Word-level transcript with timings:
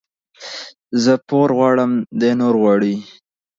زه 1.03 1.13
پور 1.27 1.49
غواړم، 1.57 1.91
دى 2.21 2.31
نور 2.39 2.53
غواړي. 2.61 2.95